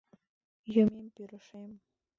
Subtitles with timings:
[0.81, 1.71] Юмем-пӱршем!